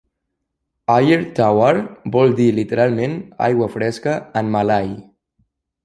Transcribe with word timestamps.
"Ayer 0.93 1.25
Tawar" 1.39 1.81
vol 2.17 2.35
dir 2.41 2.49
literalment 2.63 3.17
"aigua 3.51 3.71
fresca" 3.79 4.19
en 4.43 4.55
malai. 4.57 4.87